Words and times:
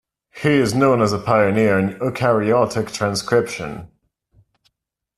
He 0.33 0.53
is 0.53 0.73
known 0.73 0.99
as 0.99 1.13
a 1.13 1.19
pioneer 1.19 1.77
in 1.77 1.93
eukaryotic 1.99 2.91
transcription. 2.91 3.91